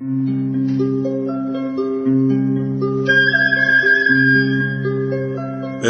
به 0.00 0.06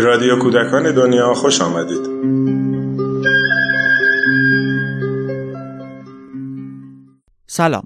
رادیو 0.00 0.38
کودکان 0.38 0.94
دنیا 0.94 1.34
خوش 1.34 1.60
آمدید. 1.60 2.06
سلام. 7.46 7.84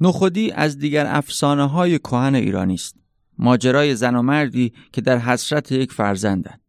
نخودی 0.00 0.50
از 0.50 0.78
دیگر 0.78 1.06
افسانه 1.06 1.68
های 1.68 1.98
کهن 1.98 2.34
ایرانی 2.34 2.74
است. 2.74 2.96
ماجرای 3.38 3.94
زن 3.94 4.16
و 4.16 4.22
مردی 4.22 4.72
که 4.92 5.00
در 5.00 5.18
حسرت 5.18 5.72
یک 5.72 5.92
فرزندن. 5.92 6.60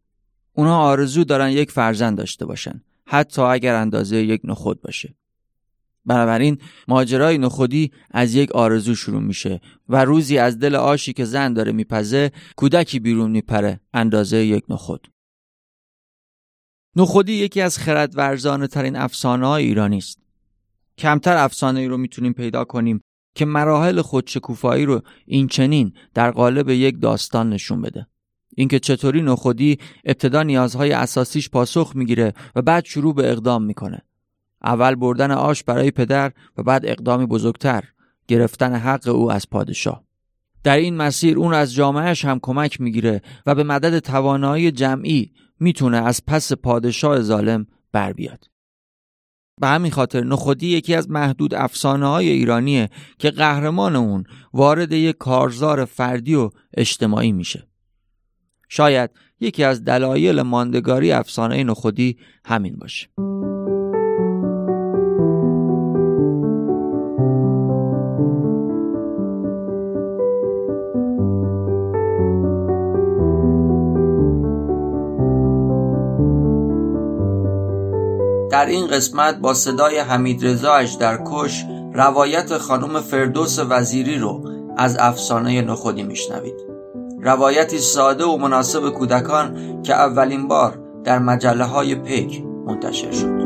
اونا 0.54 0.80
آرزو 0.80 1.24
دارن 1.24 1.50
یک 1.50 1.72
فرزند 1.72 2.18
داشته 2.18 2.46
باشن 2.46 2.82
حتی 3.06 3.42
اگر 3.42 3.76
اندازه 3.76 4.18
یک 4.18 4.42
نخود 4.44 4.82
باشه. 4.82 5.16
بنابراین 6.06 6.58
ماجرای 6.88 7.38
نخودی 7.38 7.92
از 8.12 8.36
یک 8.36 8.52
آرزو 8.52 8.96
شروع 8.96 9.22
میشه 9.22 9.62
و 9.90 10.06
روزی 10.06 10.38
از 10.38 10.60
دل 10.60 10.76
آشی 10.76 11.14
که 11.14 11.26
زن 11.26 11.54
داره 11.54 11.72
میپزه 11.72 12.32
کودکی 12.56 13.00
بیرون 13.00 13.32
میپره 13.32 13.80
اندازه 13.94 14.38
یک 14.38 14.64
نخود. 14.70 15.08
نخودی 16.96 17.34
یکی 17.34 17.62
از 17.62 17.78
خردورزانه 17.78 18.68
ترین 18.68 18.96
افسانه 18.96 19.48
های 19.48 19.66
ایرانی 19.66 19.98
است. 19.98 20.20
کمتر 20.98 21.38
افسانه 21.38 21.80
ای 21.80 21.88
رو 21.88 21.98
می‌تونیم 21.98 22.34
پیدا 22.34 22.64
کنیم 22.64 23.02
که 23.36 23.46
مراحل 23.46 24.02
خودشکوفایی 24.02 24.86
رو 24.86 25.02
این 25.26 25.48
چنین 25.48 25.94
در 26.14 26.32
قالب 26.32 26.70
یک 26.70 27.02
داستان 27.02 27.50
نشون 27.50 27.82
بده. 27.82 28.08
اینکه 28.56 28.80
چطوری 28.80 29.22
نخودی 29.22 29.78
ابتدا 30.06 30.44
نیازهای 30.44 30.92
اساسیش 30.92 31.50
پاسخ 31.50 31.92
می‌گیره 31.96 32.34
و 32.56 32.62
بعد 32.62 32.86
شروع 32.86 33.16
به 33.16 33.32
اقدام 33.32 33.64
می‌کنه. 33.64 34.02
اول 34.64 34.96
بردن 34.96 35.32
آش 35.32 35.64
برای 35.64 35.92
پدر 35.92 36.32
و 36.58 36.64
بعد 36.64 36.86
اقدامی 36.86 37.26
بزرگتر 37.26 37.84
گرفتن 38.28 38.76
حق 38.76 39.08
او 39.08 39.32
از 39.32 39.50
پادشاه. 39.50 40.04
در 40.64 40.78
این 40.78 40.98
مسیر 40.98 41.38
اون 41.38 41.54
از 41.54 41.74
جامعهش 41.74 42.26
هم 42.26 42.40
کمک 42.42 42.82
می‌گیره 42.82 43.22
و 43.46 43.56
به 43.56 43.64
مدد 43.64 44.00
توانایی 44.00 44.72
جمعی 44.72 45.32
می‌تونه 45.60 45.98
از 45.98 46.26
پس 46.26 46.54
پادشاه 46.54 47.22
ظالم 47.22 47.68
بر 47.92 48.14
بیاد. 48.14 48.46
به 49.62 49.68
همین 49.68 49.92
خاطر 49.92 50.24
نخودی 50.24 50.68
یکی 50.68 50.96
از 50.96 51.10
محدود 51.10 51.54
افسانه 51.54 52.08
های 52.08 52.30
ایرانیه 52.30 52.90
که 53.20 53.32
قهرمان 53.32 53.96
اون 53.96 54.24
وارد 54.54 54.92
یک 54.92 55.18
کارزار 55.18 55.86
فردی 55.86 56.36
و 56.36 56.50
اجتماعی 56.74 57.32
میشه. 57.32 57.68
شاید 58.70 59.10
یکی 59.40 59.64
از 59.64 59.84
دلایل 59.84 60.42
ماندگاری 60.42 61.12
افسانه 61.12 61.64
نخودی 61.64 62.18
همین 62.46 62.76
باشه. 62.76 63.08
در 78.52 78.66
این 78.66 78.88
قسمت 78.88 79.36
با 79.36 79.54
صدای 79.54 80.00
حمید 80.00 80.46
رضا 80.46 80.84
کش 81.26 81.66
روایت 81.94 82.58
خانم 82.58 83.02
فردوس 83.02 83.60
وزیری 83.70 84.18
رو 84.18 84.50
از 84.78 84.98
افسانه 85.00 85.62
نخودی 85.62 86.04
میشنوید. 86.04 86.56
روایتی 87.22 87.78
ساده 87.78 88.26
و 88.26 88.38
مناسب 88.38 88.90
کودکان 88.90 89.82
که 89.84 89.94
اولین 89.94 90.48
بار 90.48 90.80
در 91.04 91.20
مجله 91.20 91.64
های 91.64 91.96
پیک 91.96 92.44
منتشر 92.66 93.12
شد. 93.12 93.41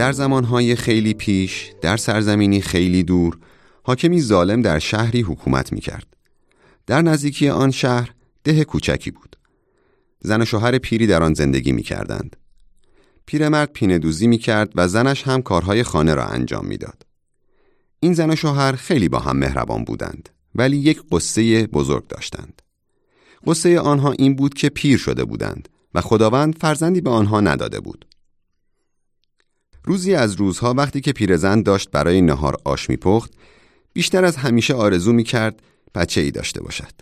در 0.00 0.12
زمانهای 0.12 0.76
خیلی 0.76 1.14
پیش 1.14 1.72
در 1.80 1.96
سرزمینی 1.96 2.60
خیلی 2.60 3.02
دور 3.02 3.38
حاکمی 3.82 4.20
ظالم 4.20 4.62
در 4.62 4.78
شهری 4.78 5.20
حکومت 5.20 5.72
می 5.72 5.80
کرد. 5.80 6.06
در 6.86 7.02
نزدیکی 7.02 7.48
آن 7.48 7.70
شهر 7.70 8.14
ده 8.44 8.64
کوچکی 8.64 9.10
بود. 9.10 9.36
زن 10.20 10.42
و 10.42 10.44
شوهر 10.44 10.78
پیری 10.78 11.06
در 11.06 11.22
آن 11.22 11.34
زندگی 11.34 11.72
می 11.72 11.82
کردند. 11.82 12.36
پیرمرد 13.26 13.72
پینه 13.72 13.98
دوزی 13.98 14.26
می 14.26 14.38
کرد 14.38 14.72
و 14.74 14.88
زنش 14.88 15.22
هم 15.22 15.42
کارهای 15.42 15.82
خانه 15.82 16.14
را 16.14 16.26
انجام 16.26 16.66
می‌داد. 16.66 17.06
این 18.00 18.14
زن 18.14 18.30
و 18.30 18.36
شوهر 18.36 18.72
خیلی 18.72 19.08
با 19.08 19.18
هم 19.18 19.36
مهربان 19.36 19.84
بودند 19.84 20.28
ولی 20.54 20.76
یک 20.76 21.02
قصه 21.12 21.66
بزرگ 21.66 22.06
داشتند. 22.06 22.62
قصه 23.46 23.80
آنها 23.80 24.12
این 24.12 24.36
بود 24.36 24.54
که 24.54 24.68
پیر 24.68 24.98
شده 24.98 25.24
بودند 25.24 25.68
و 25.94 26.00
خداوند 26.00 26.58
فرزندی 26.58 27.00
به 27.00 27.10
آنها 27.10 27.40
نداده 27.40 27.80
بود. 27.80 28.06
روزی 29.90 30.14
از 30.14 30.34
روزها 30.34 30.74
وقتی 30.74 31.00
که 31.00 31.12
پیرزن 31.12 31.62
داشت 31.62 31.90
برای 31.90 32.20
نهار 32.20 32.56
آش 32.64 32.90
میپخت 32.90 33.32
بیشتر 33.92 34.24
از 34.24 34.36
همیشه 34.36 34.74
آرزو 34.74 35.12
می‌کرد 35.12 35.62
بچه 35.94 36.20
ای 36.20 36.30
داشته 36.30 36.62
باشد. 36.62 36.92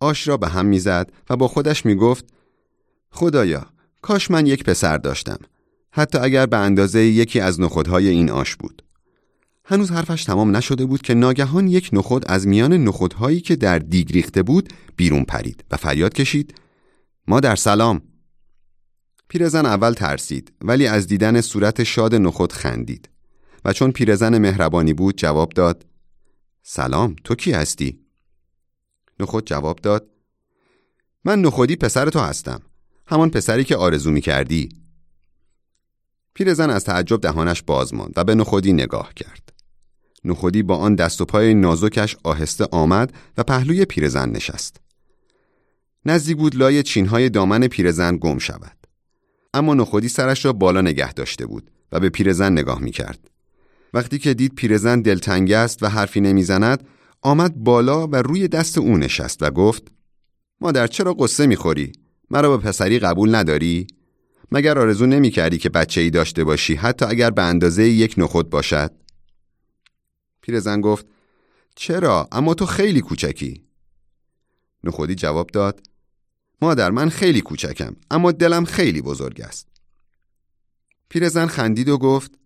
آش 0.00 0.28
را 0.28 0.36
به 0.36 0.48
هم 0.48 0.66
می‌زد 0.66 1.12
و 1.30 1.36
با 1.36 1.48
خودش 1.48 1.86
می‌گفت 1.86 2.24
خدایا 3.10 3.66
کاش 4.02 4.30
من 4.30 4.46
یک 4.46 4.64
پسر 4.64 4.98
داشتم. 4.98 5.38
حتی 5.90 6.18
اگر 6.18 6.46
به 6.46 6.56
اندازه 6.56 7.00
یکی 7.04 7.40
از 7.40 7.60
نخودهای 7.60 8.08
این 8.08 8.30
آش 8.30 8.56
بود. 8.56 8.82
هنوز 9.64 9.90
حرفش 9.90 10.24
تمام 10.24 10.56
نشده 10.56 10.84
بود 10.84 11.02
که 11.02 11.14
ناگهان 11.14 11.68
یک 11.68 11.90
نخود 11.92 12.24
از 12.28 12.46
میان 12.46 12.72
نخودهایی 12.72 13.40
که 13.40 13.56
در 13.56 13.78
دیگ 13.78 14.12
ریخته 14.12 14.42
بود 14.42 14.72
بیرون 14.96 15.24
پرید 15.24 15.64
و 15.70 15.76
فریاد 15.76 16.14
کشید 16.14 16.54
ما 17.28 17.40
در 17.40 17.56
سلام. 17.56 18.02
پیرزن 19.28 19.66
اول 19.66 19.92
ترسید 19.92 20.52
ولی 20.60 20.86
از 20.86 21.06
دیدن 21.06 21.40
صورت 21.40 21.82
شاد 21.82 22.14
نخود 22.14 22.52
خندید. 22.52 23.08
و 23.64 23.72
چون 23.72 23.92
پیرزن 23.92 24.38
مهربانی 24.38 24.92
بود 24.92 25.16
جواب 25.16 25.52
داد 25.52 25.86
سلام 26.62 27.16
تو 27.24 27.34
کی 27.34 27.52
هستی؟ 27.52 28.00
نخود 29.20 29.46
جواب 29.46 29.78
داد 29.78 30.10
من 31.24 31.40
نخودی 31.40 31.76
پسر 31.76 32.10
تو 32.10 32.20
هستم 32.20 32.62
همان 33.06 33.30
پسری 33.30 33.64
که 33.64 33.76
آرزو 33.76 34.10
می 34.10 34.20
کردی 34.20 34.68
پیرزن 36.34 36.70
از 36.70 36.84
تعجب 36.84 37.20
دهانش 37.20 37.62
باز 37.62 37.94
ماند 37.94 38.12
و 38.16 38.24
به 38.24 38.34
نخودی 38.34 38.72
نگاه 38.72 39.14
کرد. 39.14 39.52
نخودی 40.24 40.62
با 40.62 40.76
آن 40.76 40.94
دست 40.94 41.20
و 41.20 41.24
پای 41.24 41.54
نازکش 41.54 42.16
آهسته 42.24 42.68
آمد 42.70 43.12
و 43.36 43.42
پهلوی 43.42 43.84
پیرزن 43.84 44.30
نشست. 44.30 44.80
نزدیک 46.04 46.36
بود 46.36 46.56
لای 46.56 46.82
چینهای 46.82 47.28
دامن 47.28 47.68
پیرزن 47.68 48.16
گم 48.16 48.38
شود. 48.38 48.85
اما 49.56 49.74
نخودی 49.74 50.08
سرش 50.08 50.44
را 50.44 50.52
بالا 50.52 50.80
نگه 50.80 51.12
داشته 51.12 51.46
بود 51.46 51.70
و 51.92 52.00
به 52.00 52.08
پیرزن 52.08 52.52
نگاه 52.52 52.80
می 52.80 52.90
کرد. 52.90 53.30
وقتی 53.94 54.18
که 54.18 54.34
دید 54.34 54.54
پیرزن 54.54 55.00
دلتنگ 55.00 55.52
است 55.52 55.82
و 55.82 55.86
حرفی 55.86 56.20
نمی‌زند 56.20 56.86
آمد 57.22 57.54
بالا 57.56 58.06
و 58.06 58.16
روی 58.16 58.48
دست 58.48 58.78
او 58.78 58.96
نشست 58.96 59.42
و 59.42 59.50
گفت 59.50 59.82
مادر 60.60 60.86
چرا 60.86 61.14
قصه 61.14 61.46
می‌خوری؟ 61.46 61.92
مرا 62.30 62.56
به 62.56 62.68
پسری 62.68 62.98
قبول 62.98 63.34
نداری؟ 63.34 63.86
مگر 64.52 64.78
آرزو 64.78 65.06
نمی 65.06 65.30
کردی 65.30 65.58
که 65.58 65.68
بچه 65.68 66.00
ای 66.00 66.10
داشته 66.10 66.44
باشی 66.44 66.74
حتی 66.74 67.04
اگر 67.04 67.30
به 67.30 67.42
اندازه 67.42 67.88
یک 67.88 68.14
نخود 68.18 68.50
باشد؟ 68.50 68.92
پیرزن 70.40 70.80
گفت 70.80 71.06
چرا؟ 71.76 72.28
اما 72.32 72.54
تو 72.54 72.66
خیلی 72.66 73.00
کوچکی 73.00 73.64
نخودی 74.84 75.14
جواب 75.14 75.46
داد 75.46 75.80
مادر 76.62 76.90
من 76.90 77.08
خیلی 77.08 77.40
کوچکم 77.40 77.96
اما 78.10 78.32
دلم 78.32 78.64
خیلی 78.64 79.02
بزرگ 79.02 79.40
است. 79.40 79.68
پیرزن 81.08 81.46
خندید 81.46 81.88
و 81.88 81.98
گفت 81.98 82.38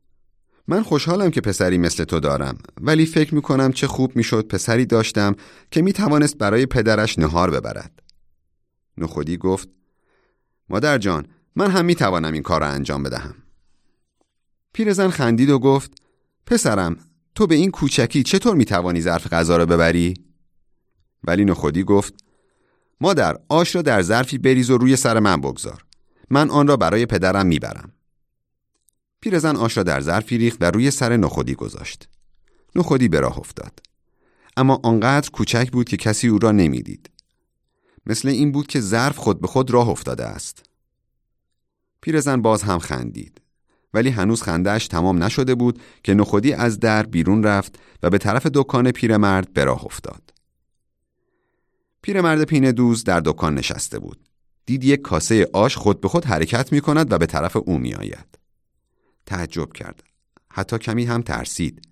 من 0.69 0.82
خوشحالم 0.82 1.31
که 1.31 1.41
پسری 1.41 1.78
مثل 1.78 2.04
تو 2.04 2.21
دارم 2.21 2.59
ولی 2.81 3.06
فکر 3.06 3.34
می‌کنم 3.34 3.72
چه 3.72 3.87
خوب 3.87 4.16
می‌شد 4.16 4.47
پسری 4.47 4.87
داشتم 4.87 5.37
که 5.71 5.83
می‌توانست 5.83 6.39
برای 6.39 6.66
پدرش 6.66 7.18
نهار 7.18 7.51
ببرد. 7.51 8.03
نخودی 8.98 9.36
گفت 9.36 9.68
مادر 10.68 10.98
جان 10.98 11.27
من 11.56 11.71
هم 11.71 11.84
می‌توانم 11.84 12.33
این 12.33 12.42
کار 12.42 12.60
را 12.60 12.66
انجام 12.66 13.03
بدهم. 13.03 13.34
پیرزن 14.72 15.09
خندید 15.09 15.51
و 15.51 15.59
گفت 15.59 15.92
پسرم 16.47 16.97
تو 17.34 17.47
به 17.47 17.54
این 17.54 17.71
کوچکی 17.71 18.22
چطور 18.22 18.56
می‌توانی 18.56 19.01
ظرف 19.01 19.33
غذا 19.33 19.56
را 19.56 19.66
ببری؟ 19.66 20.15
ولی 21.24 21.45
نخودی 21.45 21.84
گفت 21.84 22.15
مادر 23.01 23.37
آش 23.49 23.75
را 23.75 23.83
در 23.83 24.03
ظرفی 24.03 24.39
بریز 24.39 24.71
و 24.71 24.79
روی 24.79 24.97
سر 24.97 25.19
من 25.19 25.41
بگذار. 25.41 25.85
من 26.31 26.51
آن 26.51 26.67
را 26.67 26.77
برای 26.77 27.07
پدرم 27.07 27.47
می‌برم. 27.47 27.93
پیرزن 29.21 29.57
آش 29.57 29.77
را 29.77 29.83
در 29.83 30.01
ظرفی 30.01 30.39
ریخت 30.39 30.59
و 30.61 30.65
روی 30.65 30.91
سر 30.91 31.17
نخودی 31.17 31.55
گذاشت. 31.55 32.09
نخودی 32.75 33.09
به 33.09 33.21
راه 33.21 33.39
افتاد. 33.39 33.81
اما 34.57 34.81
آنقدر 34.83 35.31
کوچک 35.31 35.71
بود 35.71 35.89
که 35.89 35.97
کسی 35.97 36.29
او 36.29 36.39
را 36.39 36.53
نمی‌دید. 36.53 37.11
مثل 38.07 38.29
این 38.29 38.53
بود 38.53 38.67
که 38.67 38.81
ظرف 38.81 39.17
خود 39.17 39.41
به 39.41 39.47
خود 39.47 39.71
راه 39.71 39.89
افتاده 39.89 40.25
است. 40.25 40.63
پیرزن 42.01 42.43
باز 42.43 42.63
هم 42.63 42.79
خندید. 42.79 43.41
ولی 43.95 44.11
هنوز 44.11 44.43
خندهش 44.43 44.87
تمام 44.87 45.23
نشده 45.23 45.55
بود 45.55 45.81
که 46.03 46.15
نخودی 46.15 46.53
از 46.53 46.81
در 46.81 47.03
بیرون 47.03 47.43
رفت 47.43 47.79
و 48.03 48.11
به 48.11 48.19
طرف 48.19 48.47
دکان 48.47 48.91
پیرمرد 48.91 49.53
به 49.53 49.65
راه 49.65 49.85
افتاد. 49.85 50.40
پیرمرد 52.03 52.45
پینه 52.45 52.73
دوز 52.73 53.05
در 53.05 53.21
دکان 53.21 53.55
نشسته 53.55 53.99
بود. 53.99 54.29
دید 54.67 54.85
یک 54.85 55.01
کاسه 55.01 55.51
آش 55.53 55.77
خود 55.77 56.01
به 56.01 56.09
خود 56.09 56.25
حرکت 56.25 56.73
می 56.73 56.81
کند 56.81 57.13
و 57.13 57.19
به 57.19 57.27
طرف 57.27 57.57
او 57.57 57.79
می 57.79 57.95
آید. 57.95 58.39
تعجب 59.27 59.73
کرد. 59.73 60.03
حتی 60.51 60.79
کمی 60.79 61.05
هم 61.05 61.23
ترسید. 61.23 61.89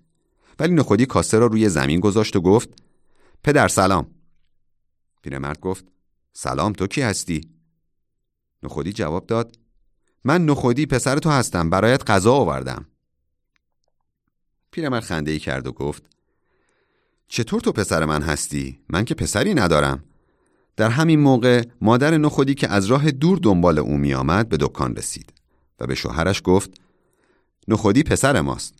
ولی 0.59 0.73
نخودی 0.73 1.05
کاسه 1.05 1.39
را 1.39 1.45
روی 1.45 1.69
زمین 1.69 1.99
گذاشت 1.99 2.35
و 2.35 2.41
گفت 2.41 2.69
پدر 3.43 3.67
سلام. 3.67 4.11
پیرمرد 5.21 5.59
گفت 5.59 5.85
سلام 6.33 6.73
تو 6.73 6.87
کی 6.87 7.01
هستی؟ 7.01 7.41
نخودی 8.63 8.93
جواب 8.93 9.25
داد 9.25 9.59
من 10.23 10.45
نخودی 10.45 10.85
پسر 10.85 11.17
تو 11.17 11.29
هستم 11.29 11.69
برایت 11.69 12.09
غذا 12.09 12.33
آوردم. 12.33 12.85
پیرمرد 14.71 15.03
خنده 15.03 15.31
ای 15.31 15.39
کرد 15.39 15.67
و 15.67 15.71
گفت 15.71 16.03
چطور 17.29 17.61
تو 17.61 17.71
پسر 17.71 18.05
من 18.05 18.21
هستی؟ 18.21 18.79
من 18.89 19.05
که 19.05 19.15
پسری 19.15 19.53
ندارم. 19.53 20.03
در 20.77 20.89
همین 20.89 21.19
موقع 21.19 21.63
مادر 21.81 22.17
نخودی 22.17 22.55
که 22.55 22.67
از 22.67 22.85
راه 22.85 23.11
دور 23.11 23.37
دنبال 23.37 23.79
او 23.79 23.97
می 23.97 24.13
آمد 24.13 24.49
به 24.49 24.57
دکان 24.57 24.95
رسید 24.95 25.33
و 25.79 25.87
به 25.87 25.95
شوهرش 25.95 26.41
گفت 26.43 26.81
نخودی 27.67 28.03
پسر 28.03 28.41
ماست. 28.41 28.73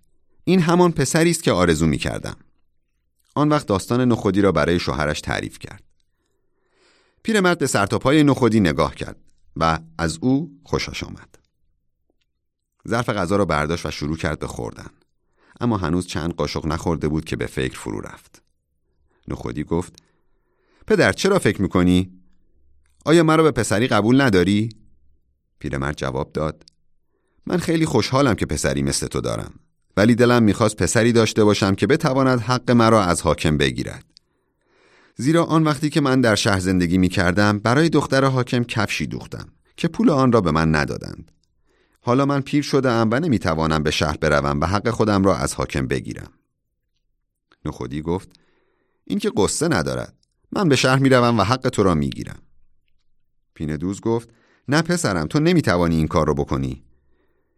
این 0.43 0.61
همان 0.61 0.91
پسری 0.91 1.31
است 1.31 1.43
که 1.43 1.51
آرزو 1.51 1.85
می 1.85 1.97
کردم. 1.97 2.35
آن 3.35 3.49
وقت 3.49 3.67
داستان 3.67 4.01
نخودی 4.01 4.41
را 4.41 4.51
برای 4.51 4.79
شوهرش 4.79 5.21
تعریف 5.21 5.59
کرد. 5.59 5.83
پیرمرد 7.23 7.57
به 7.57 7.67
سرتاپای 7.67 8.23
نخودی 8.23 8.59
نگاه 8.59 8.95
کرد 8.95 9.17
و 9.55 9.79
از 9.97 10.17
او 10.21 10.59
خوشش 10.63 11.03
آمد. 11.03 11.39
ظرف 12.87 13.09
غذا 13.09 13.35
را 13.35 13.45
برداشت 13.45 13.85
و 13.85 13.91
شروع 13.91 14.17
کرد 14.17 14.39
به 14.39 14.47
خوردن. 14.47 14.89
اما 15.59 15.77
هنوز 15.77 16.07
چند 16.07 16.33
قاشق 16.33 16.65
نخورده 16.65 17.07
بود 17.07 17.25
که 17.25 17.35
به 17.35 17.45
فکر 17.45 17.79
فرو 17.79 18.01
رفت. 18.01 18.41
نخودی 19.27 19.63
گفت 19.63 19.93
پدر 20.87 21.11
چرا 21.11 21.39
فکر 21.39 21.61
می‌کنی؟ 21.61 22.11
آیا 23.05 23.23
مرا 23.23 23.43
به 23.43 23.51
پسری 23.51 23.87
قبول 23.87 24.21
نداری؟ 24.21 24.69
پیرمرد 25.59 25.97
جواب 25.97 26.33
داد 26.33 26.63
من 27.45 27.57
خیلی 27.57 27.85
خوشحالم 27.85 28.33
که 28.33 28.45
پسری 28.45 28.81
مثل 28.81 29.07
تو 29.07 29.21
دارم 29.21 29.53
ولی 29.97 30.15
دلم 30.15 30.43
می‌خواست 30.43 30.75
پسری 30.75 31.11
داشته 31.11 31.43
باشم 31.43 31.75
که 31.75 31.87
بتواند 31.87 32.39
حق 32.39 32.71
مرا 32.71 33.03
از 33.03 33.21
حاکم 33.21 33.57
بگیرد 33.57 34.05
زیرا 35.15 35.43
آن 35.43 35.63
وقتی 35.63 35.89
که 35.89 36.01
من 36.01 36.21
در 36.21 36.35
شهر 36.35 36.59
زندگی 36.59 36.97
می 36.97 37.09
کردم 37.09 37.59
برای 37.59 37.89
دختر 37.89 38.25
حاکم 38.25 38.63
کفشی 38.63 39.07
دوختم 39.07 39.47
که 39.77 39.87
پول 39.87 40.09
آن 40.09 40.31
را 40.31 40.41
به 40.41 40.51
من 40.51 40.75
ندادند 40.75 41.31
حالا 42.09 42.25
من 42.25 42.41
پیر 42.41 42.63
شده 42.63 42.91
ام 42.91 43.09
و 43.11 43.19
نمی‌توانم 43.19 43.83
به 43.83 43.91
شهر 43.91 44.17
بروم 44.17 44.59
و 44.59 44.65
حق 44.65 44.89
خودم 44.89 45.23
را 45.23 45.37
از 45.37 45.53
حاکم 45.53 45.87
بگیرم. 45.87 46.31
نخودی 47.65 48.01
گفت 48.01 48.29
این 49.05 49.19
که 49.19 49.31
قصه 49.37 49.67
ندارد. 49.67 50.13
من 50.51 50.69
به 50.69 50.75
شهر 50.75 50.99
می‌روم 50.99 51.39
و 51.39 51.43
حق 51.43 51.69
تو 51.69 51.83
را 51.83 51.95
می‌گیرم. 51.95 52.39
پینه 53.53 53.77
دوز 53.77 54.01
گفت 54.01 54.29
نه 54.67 54.81
پسرم 54.81 55.27
تو 55.27 55.39
نمی‌توانی 55.39 55.95
این 55.95 56.07
کار 56.07 56.27
را 56.27 56.33
بکنی. 56.33 56.83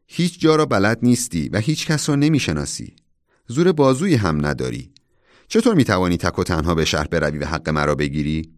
هیچ 0.08 0.40
جا 0.40 0.56
را 0.56 0.66
بلد 0.66 1.00
نیستی 1.04 1.50
و 1.50 1.58
هیچ 1.58 1.88
کس 1.88 2.10
را 2.10 2.16
نمی‌شناسی. 2.16 2.96
زور 3.48 3.72
بازویی 3.72 4.16
هم 4.16 4.46
نداری. 4.46 4.92
چطور 5.48 5.76
می‌توانی 5.76 6.18
تک 6.18 6.40
و 6.40 6.44
تنها 6.44 6.76
به 6.76 6.86
شهر 6.86 7.08
بروی 7.08 7.38
و 7.38 7.46
حق 7.46 7.70
مرا 7.70 7.96
بگیری؟ 7.96 8.54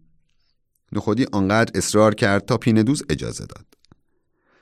نخودی 0.92 1.26
آنقدر 1.32 1.78
اصرار 1.78 2.14
کرد 2.14 2.44
تا 2.44 2.56
پینه 2.56 2.82
دوز 2.82 3.02
اجازه 3.10 3.46
داد. 3.46 3.73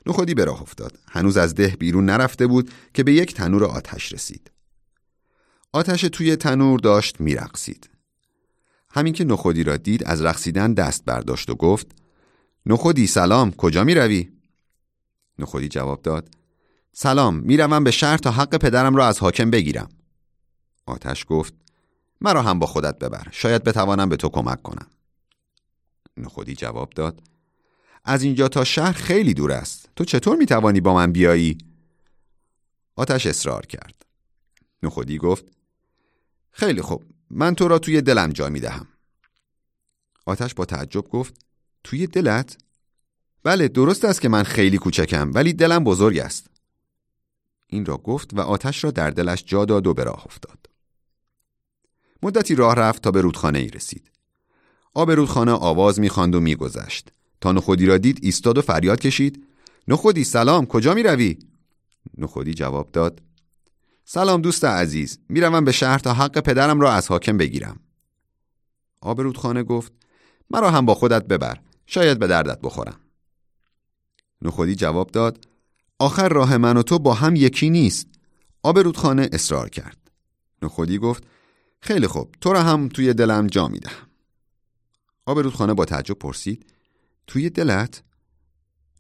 نخودی 0.07 0.35
به 0.35 0.45
راه 0.45 0.63
افتاد. 0.63 0.99
هنوز 1.09 1.37
از 1.37 1.55
ده 1.55 1.77
بیرون 1.79 2.05
نرفته 2.05 2.47
بود 2.47 2.71
که 2.95 3.03
به 3.05 3.13
یک 3.13 3.35
تنور 3.35 3.65
آتش 3.65 4.13
رسید. 4.13 4.51
آتش 5.73 6.01
توی 6.01 6.37
تنور 6.37 6.79
داشت 6.79 7.21
میرقصید. 7.21 7.91
همین 8.91 9.13
که 9.13 9.25
نخودی 9.25 9.65
را 9.65 9.77
دید 9.77 10.05
از 10.05 10.23
رقصیدن 10.23 10.75
دست 10.75 11.05
برداشت 11.05 11.51
و 11.51 11.55
گفت 11.55 11.87
نخودی 12.67 13.07
سلام 13.07 13.51
کجا 13.51 13.85
می 13.85 13.95
روی؟ 13.95 14.33
نخودی 15.39 15.69
جواب 15.69 16.03
داد 16.03 16.35
سلام 16.93 17.37
می‌روم 17.37 17.85
به 17.85 17.91
شهر 17.91 18.17
تا 18.19 18.31
حق 18.31 18.57
پدرم 18.57 18.97
را 18.97 19.07
از 19.07 19.19
حاکم 19.19 19.51
بگیرم. 19.51 19.89
آتش 20.87 21.27
گفت 21.29 21.55
مرا 22.21 22.43
هم 22.43 22.59
با 22.59 22.67
خودت 22.67 22.99
ببر 22.99 23.27
شاید 23.31 23.65
بتوانم 23.65 24.09
به 24.09 24.17
تو 24.17 24.29
کمک 24.29 24.63
کنم. 24.63 24.87
نخودی 26.17 26.55
جواب 26.55 26.91
داد 26.91 27.23
از 28.05 28.23
اینجا 28.23 28.49
تا 28.49 28.65
شهر 28.65 28.93
خیلی 28.93 29.35
دور 29.35 29.53
است. 29.53 29.89
تو 29.97 30.05
چطور 30.05 30.37
می‌توانی 30.37 30.81
با 30.81 30.95
من 30.95 31.13
بیایی؟ 31.13 31.59
آتش 32.97 33.27
اصرار 33.27 33.67
کرد. 33.67 34.07
نخودی 34.83 35.19
گفت 35.19 35.45
خیلی 36.51 36.83
خوب. 36.83 37.05
من 37.31 37.55
تو 37.55 37.69
را 37.69 37.79
توی 37.79 38.01
دلم 38.01 38.31
جا 38.31 38.49
می‌دهم. 38.49 38.87
آتش 40.27 40.55
با 40.55 40.65
تعجب 40.65 41.09
گفت 41.09 41.35
توی 41.85 42.07
دلت؟ 42.07 42.57
بله 43.43 43.69
درست 43.69 44.05
است 44.05 44.21
که 44.21 44.29
من 44.29 44.43
خیلی 44.43 44.79
کوچکم 44.79 45.31
ولی 45.35 45.53
دلم 45.53 45.85
بزرگ 45.85 46.19
است. 46.19 46.47
این 47.67 47.87
را 47.87 47.97
گفت 47.97 48.35
و 48.35 48.41
آتش 48.41 48.85
را 48.85 48.91
در 48.91 49.11
دلش 49.11 49.45
جا 49.47 49.65
داد 49.65 49.87
و 49.87 49.95
به 49.95 50.05
راه 50.05 50.27
افتاد. 50.27 50.59
مدتی 52.23 52.55
راه 52.55 52.75
رفت 52.75 53.03
تا 53.03 53.11
به 53.11 53.21
رودخانه 53.21 53.59
ای 53.59 53.69
رسید. 53.69 54.11
آب 54.95 55.11
رودخانه 55.11 55.53
آواز 55.53 56.01
می‌خواند 56.01 56.35
و 56.35 56.41
میگذشت. 56.41 57.13
تا 57.43 57.53
نخودی 57.53 57.87
را 57.87 57.99
دید 57.99 58.19
ایستاد 58.23 58.59
و 58.59 58.63
فریاد 58.63 59.01
کشید. 59.01 59.47
نخودی 59.89 60.25
سلام 60.25 60.67
کجا 60.67 60.95
می 60.95 61.03
روی؟ 61.03 61.39
نخودی 62.19 62.55
جواب 62.55 62.93
داد 62.93 63.23
سلام 64.05 64.43
دوست 64.43 64.65
عزیز 64.65 65.19
می‌روم 65.29 65.65
به 65.65 65.73
شهر 65.73 65.99
تا 65.99 66.15
حق 66.15 66.39
پدرم 66.39 66.81
را 66.81 66.93
از 66.93 67.09
حاکم 67.09 67.37
بگیرم. 67.37 67.81
آب 69.01 69.21
رودخانه 69.21 69.63
گفت 69.63 69.93
مرا 70.51 70.71
هم 70.71 70.87
با 70.87 70.95
خودت 70.95 71.25
ببر 71.25 71.61
شاید 71.87 72.19
به 72.19 72.27
دردت 72.27 72.61
بخورم. 72.61 73.01
نخودی 74.43 74.75
جواب 74.75 75.11
داد 75.11 75.45
آخر 75.99 76.29
راه 76.29 76.57
من 76.57 76.77
و 76.77 76.83
تو 76.83 76.99
با 76.99 77.15
هم 77.15 77.37
یکی 77.37 77.71
نیست. 77.71 78.07
آب 78.63 78.79
رودخانه 78.79 79.29
اصرار 79.33 79.69
کرد. 79.69 79.99
نخودی 80.63 80.99
گفت 80.99 81.25
خیلی 81.81 82.07
خوب 82.07 82.35
تو 82.41 82.53
را 82.53 82.63
هم 82.63 82.89
توی 82.89 83.15
دلم 83.15 83.47
جا 83.47 83.69
می‌دهم 83.69 84.07
آب 85.27 85.39
رودخانه 85.39 85.75
با 85.75 85.85
تعجب 85.85 86.15
پرسید 86.15 86.72
توی 87.27 87.51
دلت؟ 87.51 88.03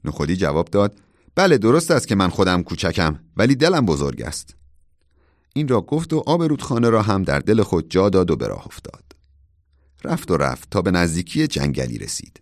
نخودی 0.04 0.36
جواب 0.36 0.68
داد 0.68 1.00
بله 1.34 1.58
درست 1.58 1.90
است 1.90 2.08
که 2.08 2.14
من 2.14 2.28
خودم 2.28 2.62
کوچکم 2.62 3.20
ولی 3.36 3.54
دلم 3.54 3.86
بزرگ 3.86 4.22
است. 4.22 4.56
این 5.54 5.68
را 5.68 5.80
گفت 5.80 6.12
و 6.12 6.22
آب 6.26 6.42
رودخانه 6.42 6.90
را 6.90 7.02
هم 7.02 7.22
در 7.22 7.38
دل 7.38 7.62
خود 7.62 7.90
جا 7.90 8.08
داد 8.08 8.30
و 8.30 8.36
به 8.36 8.46
راه 8.46 8.66
افتاد. 8.66 9.04
رفت 10.04 10.30
و 10.30 10.36
رفت 10.36 10.70
تا 10.70 10.82
به 10.82 10.90
نزدیکی 10.90 11.46
جنگلی 11.46 11.98
رسید. 11.98 12.40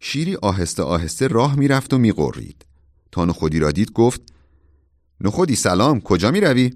شیری 0.00 0.36
آهسته 0.36 0.82
آهسته 0.82 1.26
راه 1.26 1.56
می‌رفت 1.56 1.94
و 1.94 1.98
میقرید 1.98 2.66
تا 3.12 3.24
نخودی 3.24 3.58
را 3.58 3.70
دید 3.70 3.92
گفت 3.92 4.20
نخودی 5.20 5.56
سلام 5.56 6.00
کجا 6.00 6.30
می 6.30 6.40
روی؟ 6.40 6.74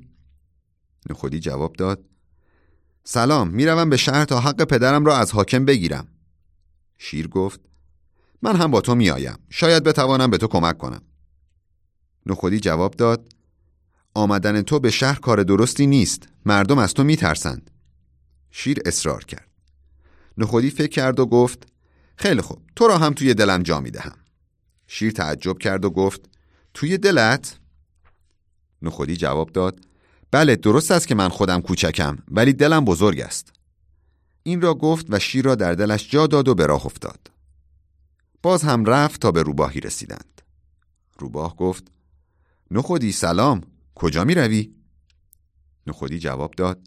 نخودی 1.10 1.40
جواب 1.40 1.76
داد 1.76 2.04
سلام 3.04 3.48
می‌روم 3.48 3.90
به 3.90 3.96
شهر 3.96 4.24
تا 4.24 4.40
حق 4.40 4.64
پدرم 4.64 5.04
را 5.04 5.16
از 5.16 5.32
حاکم 5.32 5.64
بگیرم. 5.64 6.08
شیر 6.98 7.28
گفت 7.28 7.60
من 8.42 8.56
هم 8.56 8.70
با 8.70 8.80
تو 8.80 8.94
میآیم. 8.94 9.38
شاید 9.50 9.84
بتوانم 9.84 10.30
به 10.30 10.38
تو 10.38 10.46
کمک 10.46 10.78
کنم. 10.78 11.02
نخودی 12.26 12.60
جواب 12.60 12.94
داد 12.94 13.32
آمدن 14.14 14.62
تو 14.62 14.80
به 14.80 14.90
شهر 14.90 15.18
کار 15.18 15.42
درستی 15.42 15.86
نیست. 15.86 16.28
مردم 16.46 16.78
از 16.78 16.94
تو 16.94 17.04
میترسند. 17.04 17.70
شیر 18.50 18.78
اصرار 18.86 19.24
کرد. 19.24 19.48
نخودی 20.38 20.70
فکر 20.70 20.90
کرد 20.90 21.20
و 21.20 21.26
گفت 21.26 21.68
خیلی 22.16 22.40
خوب 22.40 22.62
تو 22.76 22.86
را 22.86 22.98
هم 22.98 23.14
توی 23.14 23.34
دلم 23.34 23.62
جا 23.62 23.80
می‌دهم. 23.80 24.16
شیر 24.86 25.12
تعجب 25.12 25.58
کرد 25.58 25.84
و 25.84 25.90
گفت 25.90 26.20
توی 26.74 26.98
دلت؟ 26.98 27.58
نخودی 28.82 29.16
جواب 29.16 29.52
داد 29.52 29.80
بله 30.30 30.56
درست 30.56 30.90
است 30.90 31.08
که 31.08 31.14
من 31.14 31.28
خودم 31.28 31.60
کوچکم 31.60 32.18
ولی 32.30 32.52
دلم 32.52 32.84
بزرگ 32.84 33.20
است. 33.20 33.52
این 34.48 34.60
را 34.60 34.74
گفت 34.74 35.06
و 35.08 35.18
شیر 35.18 35.44
را 35.44 35.54
در 35.54 35.72
دلش 35.74 36.10
جا 36.10 36.26
داد 36.26 36.48
و 36.48 36.54
به 36.54 36.66
راه 36.66 36.86
افتاد. 36.86 37.30
باز 38.42 38.62
هم 38.62 38.84
رفت 38.84 39.20
تا 39.20 39.32
به 39.32 39.42
روباهی 39.42 39.80
رسیدند. 39.80 40.42
روباه 41.18 41.56
گفت 41.56 41.84
نخودی 42.70 43.12
سلام 43.12 43.60
کجا 43.94 44.24
می 44.24 44.34
روی؟ 44.34 44.72
نخودی 45.86 46.18
جواب 46.18 46.54
داد 46.54 46.80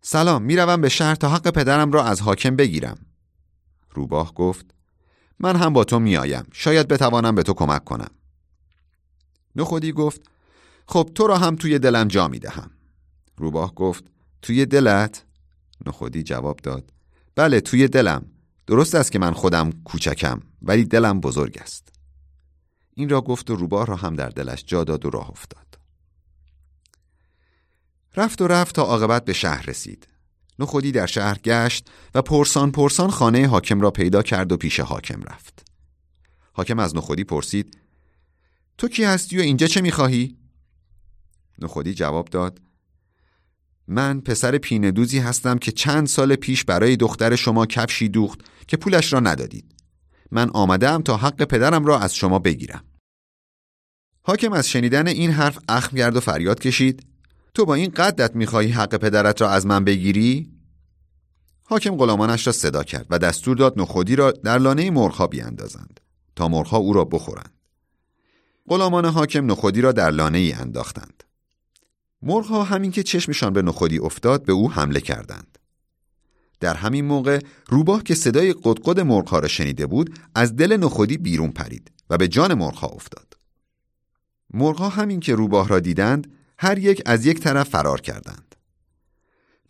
سلام 0.00 0.42
می 0.42 0.56
روم 0.56 0.80
به 0.80 0.88
شهر 0.88 1.14
تا 1.14 1.28
حق 1.28 1.50
پدرم 1.50 1.92
را 1.92 2.04
از 2.04 2.20
حاکم 2.20 2.56
بگیرم. 2.56 2.98
روباه 3.90 4.34
گفت 4.34 4.66
من 5.38 5.56
هم 5.56 5.72
با 5.72 5.84
تو 5.84 5.98
می 5.98 6.16
آیم 6.16 6.46
شاید 6.52 6.88
بتوانم 6.88 7.34
به 7.34 7.42
تو 7.42 7.54
کمک 7.54 7.84
کنم. 7.84 8.10
نخودی 9.56 9.92
گفت 9.92 10.20
خب 10.86 11.10
تو 11.14 11.26
را 11.26 11.38
هم 11.38 11.56
توی 11.56 11.78
دلم 11.78 12.08
جا 12.08 12.28
می 12.28 12.38
دهم. 12.38 12.70
روباه 13.36 13.74
گفت 13.74 14.04
توی 14.42 14.66
دلت؟ 14.66 15.25
نخودی 15.86 16.22
جواب 16.22 16.56
داد. 16.62 16.92
بله 17.34 17.60
توی 17.60 17.88
دلم. 17.88 18.26
درست 18.66 18.94
است 18.94 19.12
که 19.12 19.18
من 19.18 19.32
خودم 19.32 19.70
کوچکم 19.84 20.40
ولی 20.62 20.84
دلم 20.84 21.20
بزرگ 21.20 21.58
است. 21.58 21.88
این 22.94 23.08
را 23.08 23.20
گفت 23.20 23.50
و 23.50 23.56
روباه 23.56 23.86
را 23.86 23.96
هم 23.96 24.14
در 24.14 24.28
دلش 24.28 24.64
جا 24.66 24.84
داد 24.84 25.06
و 25.06 25.10
راه 25.10 25.30
افتاد. 25.30 25.66
رفت 28.16 28.42
و 28.42 28.46
رفت 28.46 28.74
تا 28.74 28.82
عاقبت 28.82 29.24
به 29.24 29.32
شهر 29.32 29.66
رسید. 29.66 30.08
نخودی 30.58 30.92
در 30.92 31.06
شهر 31.06 31.38
گشت 31.38 31.90
و 32.14 32.22
پرسان 32.22 32.72
پرسان 32.72 33.10
خانه 33.10 33.46
حاکم 33.46 33.80
را 33.80 33.90
پیدا 33.90 34.22
کرد 34.22 34.52
و 34.52 34.56
پیش 34.56 34.80
حاکم 34.80 35.22
رفت. 35.22 35.66
حاکم 36.52 36.78
از 36.78 36.96
نخودی 36.96 37.24
پرسید 37.24 37.78
تو 38.78 38.88
کی 38.88 39.04
هستی 39.04 39.38
و 39.38 39.40
اینجا 39.40 39.66
چه 39.66 39.80
می‌خواهی؟ 39.80 40.36
نخودی 41.58 41.94
جواب 41.94 42.28
داد 42.28 42.60
من 43.88 44.20
پسر 44.20 44.58
پیندوزی 44.58 45.18
هستم 45.18 45.58
که 45.58 45.72
چند 45.72 46.06
سال 46.06 46.36
پیش 46.36 46.64
برای 46.64 46.96
دختر 46.96 47.36
شما 47.36 47.66
کفشی 47.66 48.08
دوخت 48.08 48.40
که 48.68 48.76
پولش 48.76 49.12
را 49.12 49.20
ندادید 49.20 49.74
من 50.30 50.50
آمدم 50.50 51.02
تا 51.02 51.16
حق 51.16 51.42
پدرم 51.42 51.84
را 51.84 51.98
از 51.98 52.14
شما 52.14 52.38
بگیرم 52.38 52.84
حاکم 54.22 54.52
از 54.52 54.68
شنیدن 54.68 55.06
این 55.06 55.30
حرف 55.30 55.58
اخم 55.68 55.96
کرد 55.96 56.16
و 56.16 56.20
فریاد 56.20 56.60
کشید 56.60 57.06
تو 57.54 57.64
با 57.64 57.74
این 57.74 57.90
قدت 57.90 58.36
می‌خواهی 58.36 58.68
حق 58.68 58.96
پدرت 58.96 59.40
را 59.40 59.50
از 59.50 59.66
من 59.66 59.84
بگیری؟ 59.84 60.50
حاکم 61.64 61.96
غلامانش 61.96 62.46
را 62.46 62.52
صدا 62.52 62.82
کرد 62.82 63.06
و 63.10 63.18
دستور 63.18 63.56
داد 63.56 63.80
نخودی 63.80 64.16
را 64.16 64.30
در 64.30 64.58
لانه 64.58 64.90
مرغها 64.90 65.26
بیاندازند 65.26 66.00
تا 66.36 66.48
مرغها 66.48 66.76
او 66.76 66.92
را 66.92 67.04
بخورند. 67.04 67.52
غلامان 68.68 69.04
حاکم 69.04 69.50
نخودی 69.50 69.80
را 69.80 69.92
در 69.92 70.10
لانه 70.10 70.38
ای 70.38 70.52
انداختند. 70.52 71.15
مرغها 72.26 72.64
همین 72.64 72.90
که 72.90 73.02
چشمشان 73.02 73.52
به 73.52 73.62
نخودی 73.62 73.98
افتاد 73.98 74.44
به 74.44 74.52
او 74.52 74.72
حمله 74.72 75.00
کردند. 75.00 75.58
در 76.60 76.74
همین 76.74 77.04
موقع 77.04 77.40
روباه 77.68 78.02
که 78.02 78.14
صدای 78.14 78.54
قدقد 78.62 79.00
مرغها 79.00 79.38
را 79.38 79.48
شنیده 79.48 79.86
بود 79.86 80.18
از 80.34 80.56
دل 80.56 80.76
نخودی 80.76 81.18
بیرون 81.18 81.50
پرید 81.50 81.90
و 82.10 82.16
به 82.16 82.28
جان 82.28 82.54
مرغها 82.54 82.86
افتاد. 82.86 83.36
مرغها 84.50 84.88
همین 84.88 85.20
که 85.20 85.34
روباه 85.34 85.68
را 85.68 85.80
دیدند 85.80 86.32
هر 86.58 86.78
یک 86.78 87.02
از 87.06 87.26
یک 87.26 87.40
طرف 87.40 87.68
فرار 87.68 88.00
کردند. 88.00 88.54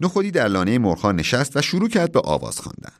نخودی 0.00 0.30
در 0.30 0.48
لانه 0.48 0.78
مرغها 0.78 1.12
نشست 1.12 1.56
و 1.56 1.62
شروع 1.62 1.88
کرد 1.88 2.12
به 2.12 2.20
آواز 2.20 2.60
خواندن. 2.60 2.96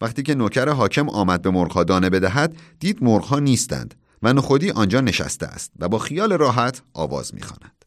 وقتی 0.00 0.22
که 0.22 0.34
نوکر 0.34 0.68
حاکم 0.68 1.08
آمد 1.08 1.42
به 1.42 1.50
مرغها 1.50 1.84
دانه 1.84 2.10
بدهد 2.10 2.56
دید 2.80 3.04
مرغها 3.04 3.38
نیستند 3.38 3.94
و 4.22 4.32
نخودی 4.32 4.70
آنجا 4.70 5.00
نشسته 5.00 5.46
است 5.46 5.72
و 5.78 5.88
با 5.88 5.98
خیال 5.98 6.32
راحت 6.32 6.82
آواز 6.94 7.34
می‌خواند. 7.34 7.77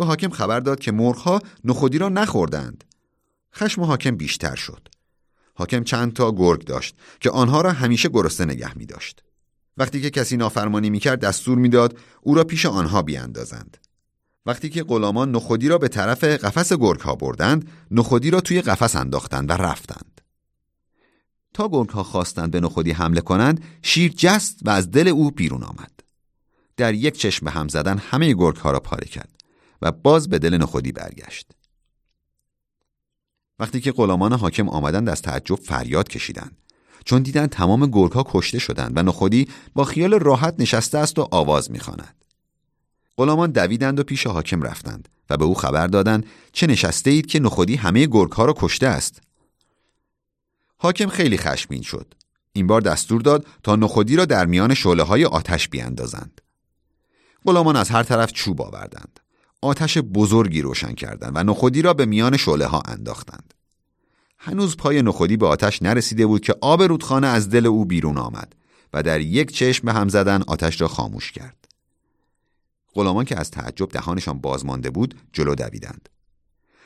به 0.00 0.06
حاکم 0.06 0.30
خبر 0.30 0.60
داد 0.60 0.80
که 0.80 0.92
مرغها 0.92 1.40
نخودی 1.64 1.98
را 1.98 2.08
نخوردند. 2.08 2.84
خشم 3.54 3.82
حاکم 3.82 4.16
بیشتر 4.16 4.54
شد. 4.54 4.88
حاکم 5.54 5.84
چند 5.84 6.12
تا 6.12 6.32
گرگ 6.32 6.64
داشت 6.64 6.94
که 7.20 7.30
آنها 7.30 7.60
را 7.60 7.72
همیشه 7.72 8.08
گرسنه 8.08 8.52
نگه 8.52 8.78
می 8.78 8.86
داشت. 8.86 9.22
وقتی 9.76 10.00
که 10.00 10.10
کسی 10.10 10.36
نافرمانی 10.36 10.90
می‌کرد 10.90 11.20
دستور 11.20 11.58
می‌داد 11.58 11.98
او 12.20 12.34
را 12.34 12.44
پیش 12.44 12.66
آنها 12.66 13.02
بیاندازند 13.02 13.76
وقتی 14.46 14.70
که 14.70 14.82
غلامان 14.82 15.30
نخودی 15.30 15.68
را 15.68 15.78
به 15.78 15.88
طرف 15.88 16.24
قفس 16.24 16.72
گرگ 16.72 17.00
ها 17.00 17.14
بردند 17.14 17.68
نخودی 17.90 18.30
را 18.30 18.40
توی 18.40 18.60
قفس 18.60 18.96
انداختند 18.96 19.50
و 19.50 19.52
رفتند 19.52 20.20
تا 21.54 21.68
گرگ 21.68 21.88
ها 21.88 22.02
خواستند 22.02 22.50
به 22.50 22.60
نخودی 22.60 22.90
حمله 22.90 23.20
کنند 23.20 23.64
شیر 23.82 24.12
جست 24.16 24.58
و 24.64 24.70
از 24.70 24.90
دل 24.90 25.08
او 25.08 25.30
بیرون 25.30 25.62
آمد 25.62 25.92
در 26.76 26.94
یک 26.94 27.18
چشم 27.18 27.48
هم 27.48 27.68
زدن 27.68 27.98
همه 27.98 28.34
گرگ 28.34 28.56
ها 28.56 28.70
را 28.70 28.80
پاره 28.80 29.06
کرد 29.06 29.39
و 29.82 29.92
باز 29.92 30.28
به 30.28 30.38
دل 30.38 30.58
نخودی 30.58 30.92
برگشت 30.92 31.52
وقتی 33.58 33.80
که 33.80 33.92
غلامان 33.92 34.32
حاکم 34.32 34.68
آمدند 34.68 35.08
از 35.08 35.22
تعجب 35.22 35.54
فریاد 35.54 36.08
کشیدند 36.08 36.56
چون 37.04 37.22
دیدن 37.22 37.46
تمام 37.46 37.86
گرگها 37.86 38.24
کشته 38.26 38.58
شدند 38.58 38.96
و 38.96 39.02
نخودی 39.02 39.48
با 39.74 39.84
خیال 39.84 40.14
راحت 40.14 40.54
نشسته 40.58 40.98
است 40.98 41.18
و 41.18 41.28
آواز 41.30 41.70
می‌خواند. 41.70 42.24
غلامان 43.16 43.50
دویدند 43.50 44.00
و 44.00 44.02
پیش 44.02 44.26
حاکم 44.26 44.62
رفتند 44.62 45.08
و 45.30 45.36
به 45.36 45.44
او 45.44 45.54
خبر 45.54 45.86
دادند 45.86 46.26
چه 46.52 46.66
نشسته 46.66 47.10
اید 47.10 47.26
که 47.26 47.40
نخودی 47.40 47.76
همه 47.76 48.06
گرگها 48.06 48.44
را 48.44 48.54
کشته 48.56 48.86
است. 48.86 49.22
حاکم 50.76 51.08
خیلی 51.08 51.38
خشمین 51.38 51.82
شد. 51.82 52.14
این 52.52 52.66
بار 52.66 52.80
دستور 52.80 53.20
داد 53.20 53.46
تا 53.62 53.76
نخودی 53.76 54.16
را 54.16 54.24
در 54.24 54.46
میان 54.46 54.74
شعله 54.74 55.02
های 55.02 55.24
آتش 55.24 55.68
بیاندازند. 55.68 56.40
غلامان 57.44 57.76
از 57.76 57.90
هر 57.90 58.02
طرف 58.02 58.32
چوب 58.32 58.62
آوردند. 58.62 59.19
آتش 59.62 59.98
بزرگی 59.98 60.62
روشن 60.62 60.92
کردند 60.92 61.32
و 61.34 61.42
نخودی 61.44 61.82
را 61.82 61.94
به 61.94 62.06
میان 62.06 62.36
شعله 62.36 62.66
ها 62.66 62.82
انداختند. 62.84 63.54
هنوز 64.38 64.76
پای 64.76 65.02
نخودی 65.02 65.36
به 65.36 65.46
آتش 65.46 65.82
نرسیده 65.82 66.26
بود 66.26 66.40
که 66.40 66.54
آب 66.60 66.82
رودخانه 66.82 67.26
از 67.26 67.50
دل 67.50 67.66
او 67.66 67.84
بیرون 67.84 68.18
آمد 68.18 68.54
و 68.92 69.02
در 69.02 69.20
یک 69.20 69.52
چشم 69.52 69.88
هم 69.88 70.08
زدن 70.08 70.42
آتش 70.46 70.80
را 70.80 70.88
خاموش 70.88 71.32
کرد. 71.32 71.68
غلامان 72.94 73.24
که 73.24 73.40
از 73.40 73.50
تعجب 73.50 73.88
دهانشان 73.88 74.38
باز 74.38 74.66
مانده 74.66 74.90
بود 74.90 75.14
جلو 75.32 75.54
دویدند. 75.54 76.08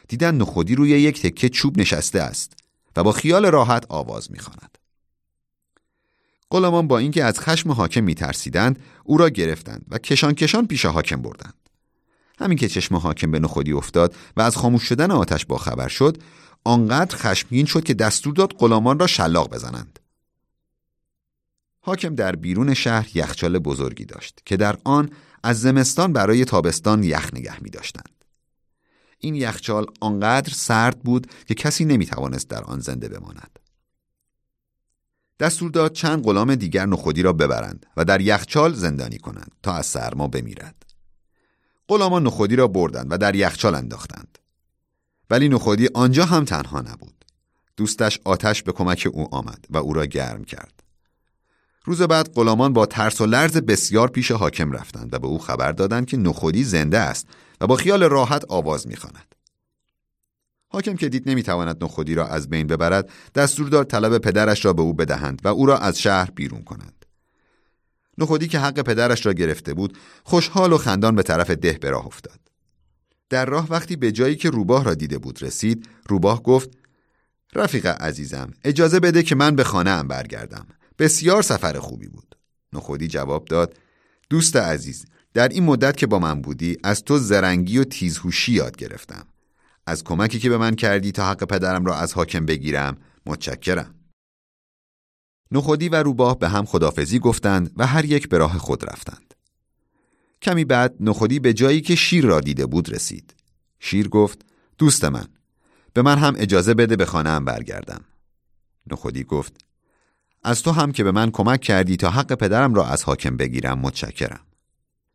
دیدن 0.09 0.35
نخودی 0.35 0.75
روی 0.75 0.91
یک 0.91 1.23
تکه 1.23 1.49
چوب 1.49 1.79
نشسته 1.79 2.21
است 2.21 2.53
و 2.97 3.03
با 3.03 3.13
خیال 3.13 3.47
راحت 3.47 3.87
آواز 3.89 4.31
می‌خواند. 4.31 4.79
غلامان 6.51 6.89
با 6.89 6.99
اینکه 6.99 7.25
از 7.25 7.41
خشم 7.41 7.73
حاکم 7.73 8.05
میترسیدند 8.05 8.79
او 9.05 9.19
را 9.19 9.29
گرفتند 9.29 9.85
و 9.89 9.99
کشان 9.99 10.35
کشان 10.35 10.67
پیش 10.67 10.85
حاکم 10.87 11.23
بردند. 11.23 11.64
همین 12.39 12.59
که 12.59 12.69
چشم 12.69 12.97
حاکم 12.97 13.31
به 13.31 13.39
نخودی 13.39 13.73
افتاد 13.73 14.15
و 14.37 14.43
از 14.43 14.57
خاموش 14.57 14.83
شدن 14.83 15.11
آتش 15.11 15.47
با 15.47 15.59
خبر 15.59 15.89
شد 15.89 16.23
آنقدر 16.65 17.17
خشمگین 17.17 17.67
شد 17.67 17.85
که 17.85 17.95
دستور 17.95 18.35
داد 18.35 18.53
غلامان 18.53 18.99
را 18.99 19.07
شلاق 19.07 19.55
بزنند. 19.55 19.99
حاکم 21.81 22.15
در 22.15 22.37
بیرون 22.37 22.75
شهر 22.75 23.17
یخچال 23.17 23.59
بزرگی 23.59 24.05
داشت 24.05 24.41
که 24.45 24.57
در 24.57 24.77
آن 24.85 25.11
از 25.43 25.61
زمستان 25.61 26.13
برای 26.13 26.45
تابستان 26.45 27.03
یخ 27.03 27.35
نگه 27.35 27.63
می 27.63 27.71
داشتند. 27.71 28.25
این 29.19 29.35
یخچال 29.35 29.87
آنقدر 30.01 30.53
سرد 30.53 30.99
بود 30.99 31.27
که 31.47 31.55
کسی 31.55 31.85
نمی 31.85 32.07
توانست 32.07 32.49
در 32.49 32.65
آن 32.65 32.81
زنده 32.81 33.09
بماند. 33.09 33.59
دستور 35.41 35.71
داد 35.71 35.93
چند 35.93 36.25
غلام 36.25 36.55
دیگر 36.55 36.87
نخودی 36.87 37.23
را 37.23 37.33
ببرند 37.33 37.87
و 37.97 38.05
در 38.05 38.21
یخچال 38.21 38.75
زندانی 38.75 39.19
کنند 39.19 39.53
تا 39.63 39.73
از 39.73 39.87
سرما 39.87 40.29
بمیرد. 40.29 40.84
غلامان 41.89 42.23
نخودی 42.23 42.57
را 42.57 42.69
بردند 42.69 43.07
و 43.11 43.19
در 43.19 43.35
یخچال 43.35 43.75
انداختند. 43.75 44.39
ولی 45.31 45.49
نخودی 45.49 45.89
آنجا 45.95 46.25
هم 46.25 46.45
تنها 46.45 46.81
نبود. 46.81 47.25
دوستش 47.77 48.21
آتش 48.25 48.63
به 48.63 48.73
کمک 48.73 49.09
او 49.13 49.35
آمد 49.35 49.65
و 49.71 49.77
او 49.77 49.93
را 49.93 50.07
گرم 50.07 50.45
کرد. 50.45 50.83
روز 51.85 52.03
بعد 52.03 52.33
غلامان 52.35 52.73
با 52.73 52.87
ترس 52.87 53.21
و 53.21 53.27
لرز 53.27 53.57
بسیار 53.57 54.09
پیش 54.09 54.31
حاکم 54.31 54.73
رفتند 54.73 55.15
و 55.15 55.19
به 55.19 55.27
او 55.27 55.39
خبر 55.39 55.73
دادند 55.73 56.07
که 56.07 56.17
نخودی 56.17 56.65
زنده 56.65 56.99
است 56.99 57.27
و 57.61 57.67
با 57.67 57.77
خیال 57.77 58.03
راحت 58.03 58.45
آواز 58.49 58.87
می‌خواند. 58.87 59.35
حاکم 60.69 60.97
که 60.97 61.09
دید 61.09 61.29
نمی‌تواند 61.29 61.85
نخودی 61.85 62.15
را 62.15 62.27
از 62.27 62.49
بین 62.51 62.67
ببرد 62.67 63.11
دستور 63.35 63.69
داد 63.69 63.87
طلب 63.87 64.19
پدرش 64.19 64.65
را 64.65 64.73
به 64.73 64.83
او 64.83 64.95
بدهند 64.95 65.41
و 65.45 65.49
او 65.49 65.67
را 65.67 65.79
از 65.79 66.01
شهر 66.01 66.31
بیرون 66.31 66.63
کنند. 66.63 67.04
نخودی 68.19 68.49
که 68.49 68.59
حق 68.59 68.81
پدرش 68.81 69.27
را 69.27 69.33
گرفته 69.33 69.75
بود 69.75 69.99
خوشحال 70.25 70.73
و 70.73 70.79
خندان 70.79 71.15
به 71.15 71.23
طرف 71.23 71.51
ده 71.51 71.73
به 71.73 71.91
راه 71.91 72.07
افتاد. 72.07 72.41
در 73.31 73.47
راه 73.47 73.69
وقتی 73.71 73.97
به 73.97 74.13
جایی 74.13 74.37
که 74.37 74.51
روباه 74.51 74.85
را 74.85 74.95
دیده 74.95 75.19
بود 75.19 75.43
رسید 75.43 75.89
روباه 76.09 76.43
گفت 76.43 76.71
رفیق 77.55 77.87
عزیزم 77.87 78.53
اجازه 78.65 79.01
بده 79.01 79.23
که 79.23 79.35
من 79.35 79.57
به 79.57 79.65
خانه 79.65 79.91
ام 79.91 80.09
برگردم. 80.09 80.67
بسیار 80.99 81.43
سفر 81.43 81.79
خوبی 81.79 82.09
بود. 82.09 82.37
نخودی 82.73 83.09
جواب 83.09 83.45
داد 83.45 83.79
دوست 84.31 84.57
عزیز 84.57 85.07
در 85.35 85.49
این 85.49 85.65
مدت 85.65 85.97
که 85.97 86.07
با 86.07 86.19
من 86.19 86.43
بودی 86.43 86.77
از 86.85 87.05
تو 87.05 87.19
زرنگی 87.19 87.79
و 87.79 87.85
تیزهوشی 87.85 88.53
یاد 88.53 88.77
گرفتم. 88.77 89.27
از 89.87 90.05
کمکی 90.05 90.39
که 90.39 90.51
به 90.51 90.59
من 90.59 90.75
کردی 90.75 91.13
تا 91.13 91.31
حق 91.31 91.45
پدرم 91.45 91.85
را 91.85 91.97
از 91.97 92.15
حاکم 92.15 92.47
بگیرم 92.47 92.97
متشکرم. 93.27 93.95
نخودی 95.51 95.89
و 95.89 96.03
روباه 96.03 96.39
به 96.39 96.49
هم 96.49 96.65
خدافزی 96.65 97.19
گفتند 97.19 97.73
و 97.77 97.87
هر 97.87 98.05
یک 98.05 98.29
به 98.29 98.39
راه 98.39 98.59
خود 98.59 98.91
رفتند 98.91 99.35
کمی 100.45 100.65
بعد 100.65 100.95
نخودی 101.01 101.39
به 101.39 101.53
جایی 101.53 101.81
که 101.81 101.95
شیر 101.95 102.25
را 102.25 102.41
دیده 102.41 102.67
بود 102.67 102.93
رسید. 102.93 103.35
شیر 103.79 104.09
گفت 104.09 104.45
دوست 104.79 105.05
من 105.05 105.29
به 105.93 106.03
من 106.03 106.19
هم 106.19 106.35
اجازه 106.37 106.75
بده 106.75 106.97
به 106.97 107.05
خانه 107.05 107.41
برگردم. 107.41 108.05
نخودی 108.91 109.25
گفت 109.25 109.65
از 110.43 110.63
تو 110.63 110.71
هم 110.71 110.93
که 110.93 111.05
به 111.05 111.13
من 111.13 111.31
کمک 111.31 111.61
کردی 111.61 111.97
تا 111.97 112.11
حق 112.11 112.35
پدرم 112.35 112.75
را 112.75 112.87
از 112.87 113.05
حاکم 113.05 113.37
بگیرم 113.37 113.79
متشکرم. 113.79 114.41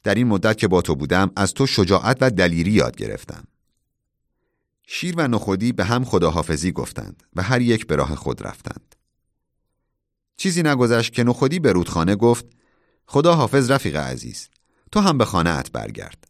در 0.04 0.16
این 0.16 0.28
مدت 0.28 0.58
که 0.58 0.68
با 0.68 0.82
تو 0.82 0.96
بودم 0.96 1.32
از 1.36 1.54
تو 1.54 1.68
شجاعت 1.68 2.18
و 2.22 2.30
دلیری 2.30 2.72
یاد 2.72 2.96
گرفتم. 2.96 3.44
شیر 4.88 5.16
و 5.18 5.28
نخودی 5.28 5.72
به 5.72 5.86
هم 5.86 6.06
خداحافظی 6.06 6.72
گفتند 6.72 7.24
و 7.36 7.42
هر 7.42 7.62
یک 7.62 7.88
به 7.88 7.96
راه 7.96 8.16
خود 8.16 8.48
رفتند. 8.48 8.96
چیزی 10.40 10.64
نگذشت 10.64 11.14
که 11.14 11.24
نخودی 11.24 11.60
به 11.60 11.72
رودخانه 11.72 12.16
گفت 12.16 12.46
خدا 13.06 13.36
حافظ 13.36 13.72
رفیق 13.72 13.96
عزیز 13.96 14.50
تو 14.92 15.00
هم 15.00 15.18
به 15.18 15.26
خانه 15.26 15.64
برگرد. 15.74 16.28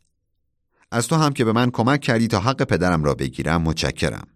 از 0.91 1.07
تو 1.07 1.15
هم 1.15 1.33
که 1.33 1.45
به 1.45 1.51
من 1.51 1.71
کمک 1.71 2.01
کردی 2.01 2.27
تا 2.27 2.39
حق 2.39 2.63
پدرم 2.63 3.03
را 3.03 3.15
بگیرم 3.15 3.61
متشکرم. 3.61 4.27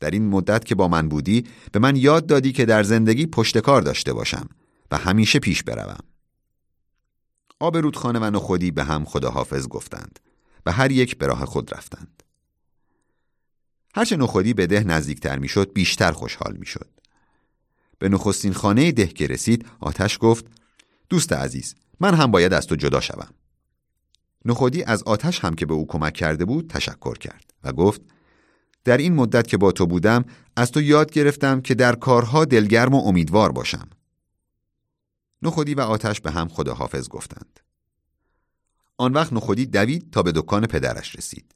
در 0.00 0.10
این 0.10 0.28
مدت 0.28 0.64
که 0.64 0.74
با 0.74 0.88
من 0.88 1.08
بودی 1.08 1.46
به 1.72 1.78
من 1.78 1.96
یاد 1.96 2.26
دادی 2.26 2.52
که 2.52 2.64
در 2.64 2.82
زندگی 2.82 3.26
پشتکار 3.26 3.82
داشته 3.82 4.12
باشم 4.12 4.48
و 4.90 4.96
همیشه 4.96 5.38
پیش 5.38 5.62
بروم. 5.62 6.04
آب 7.58 7.76
رودخانه 7.76 8.18
و 8.18 8.24
نخودی 8.24 8.70
به 8.70 8.84
هم 8.84 9.04
خداحافظ 9.04 9.68
گفتند 9.68 10.20
و 10.66 10.72
هر 10.72 10.90
یک 10.90 11.18
به 11.18 11.26
راه 11.26 11.44
خود 11.44 11.74
رفتند. 11.74 12.22
هرچه 13.94 14.16
نخودی 14.16 14.54
به 14.54 14.66
ده 14.66 14.84
نزدیکتر 14.84 15.38
می‌شد 15.38 15.72
بیشتر 15.72 16.12
خوشحال 16.12 16.56
می‌شد. 16.56 16.99
به 18.00 18.08
نخستین 18.08 18.52
خانه 18.52 18.92
ده 18.92 19.06
که 19.06 19.26
رسید 19.26 19.66
آتش 19.80 20.18
گفت 20.20 20.46
دوست 21.08 21.32
عزیز 21.32 21.74
من 22.00 22.14
هم 22.14 22.30
باید 22.30 22.52
از 22.52 22.66
تو 22.66 22.76
جدا 22.76 23.00
شوم. 23.00 23.28
نخودی 24.44 24.82
از 24.82 25.02
آتش 25.02 25.40
هم 25.40 25.54
که 25.54 25.66
به 25.66 25.74
او 25.74 25.86
کمک 25.86 26.12
کرده 26.12 26.44
بود 26.44 26.70
تشکر 26.70 27.18
کرد 27.18 27.54
و 27.64 27.72
گفت 27.72 28.00
در 28.84 28.96
این 28.96 29.14
مدت 29.14 29.46
که 29.46 29.56
با 29.56 29.72
تو 29.72 29.86
بودم 29.86 30.24
از 30.56 30.70
تو 30.70 30.82
یاد 30.82 31.12
گرفتم 31.12 31.60
که 31.60 31.74
در 31.74 31.94
کارها 31.94 32.44
دلگرم 32.44 32.94
و 32.94 33.06
امیدوار 33.06 33.52
باشم. 33.52 33.88
نخودی 35.42 35.74
و 35.74 35.80
آتش 35.80 36.20
به 36.20 36.30
هم 36.30 36.48
خداحافظ 36.48 37.08
گفتند. 37.08 37.60
آن 38.96 39.12
وقت 39.12 39.32
نخودی 39.32 39.66
دوید 39.66 40.10
تا 40.12 40.22
به 40.22 40.32
دکان 40.32 40.66
پدرش 40.66 41.16
رسید. 41.16 41.54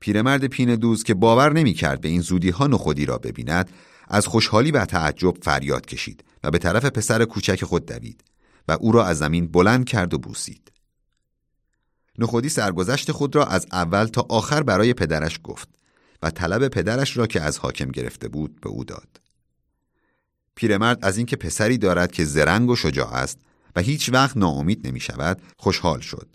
پیرمرد 0.00 0.46
پین 0.46 0.74
دوز 0.74 1.02
که 1.02 1.14
باور 1.14 1.52
نمی 1.52 1.72
کرد 1.72 2.00
به 2.00 2.08
این 2.08 2.20
زودی 2.20 2.50
ها 2.50 2.66
نخودی 2.66 3.06
را 3.06 3.18
ببیند 3.18 3.70
از 4.10 4.26
خوشحالی 4.26 4.70
و 4.70 4.84
تعجب 4.84 5.34
فریاد 5.42 5.86
کشید 5.86 6.24
و 6.44 6.50
به 6.50 6.58
طرف 6.58 6.84
پسر 6.84 7.24
کوچک 7.24 7.64
خود 7.64 7.86
دوید 7.86 8.24
و 8.68 8.76
او 8.80 8.92
را 8.92 9.06
از 9.06 9.18
زمین 9.18 9.46
بلند 9.46 9.84
کرد 9.84 10.14
و 10.14 10.18
بوسید. 10.18 10.72
نخودی 12.18 12.48
سرگذشت 12.48 13.12
خود 13.12 13.36
را 13.36 13.46
از 13.46 13.66
اول 13.72 14.04
تا 14.04 14.26
آخر 14.28 14.62
برای 14.62 14.94
پدرش 14.94 15.40
گفت 15.42 15.68
و 16.22 16.30
طلب 16.30 16.68
پدرش 16.68 17.16
را 17.16 17.26
که 17.26 17.40
از 17.40 17.58
حاکم 17.58 17.90
گرفته 17.90 18.28
بود 18.28 18.60
به 18.60 18.68
او 18.68 18.84
داد. 18.84 19.20
پیرمرد 20.54 21.04
از 21.04 21.16
اینکه 21.16 21.36
پسری 21.36 21.78
دارد 21.78 22.12
که 22.12 22.24
زرنگ 22.24 22.70
و 22.70 22.76
شجاع 22.76 23.14
است 23.14 23.38
و 23.76 23.80
هیچ 23.80 24.10
وقت 24.12 24.36
ناامید 24.36 24.86
نمی 24.86 25.00
شود 25.00 25.42
خوشحال 25.56 26.00
شد 26.00 26.28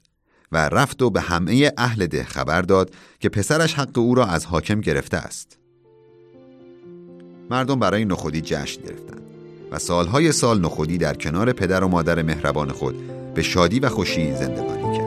و 0.51 0.69
رفت 0.69 1.01
و 1.01 1.09
به 1.09 1.21
همه 1.21 1.71
اهل 1.77 2.07
ده 2.07 2.23
خبر 2.23 2.61
داد 2.61 2.93
که 3.19 3.29
پسرش 3.29 3.73
حق 3.73 3.97
او 3.97 4.15
را 4.15 4.25
از 4.25 4.45
حاکم 4.45 4.81
گرفته 4.81 5.17
است. 5.17 5.57
مردم 7.49 7.79
برای 7.79 8.05
نخودی 8.05 8.41
جشن 8.41 8.81
گرفتند 8.81 9.21
و 9.71 9.79
سالهای 9.79 10.31
سال 10.31 10.61
نخودی 10.61 10.97
در 10.97 11.13
کنار 11.13 11.51
پدر 11.51 11.83
و 11.83 11.87
مادر 11.87 12.21
مهربان 12.21 12.71
خود 12.71 12.95
به 13.33 13.41
شادی 13.41 13.79
و 13.79 13.89
خوشی 13.89 14.33
زندگانی 14.33 14.97
کرد. 14.97 15.04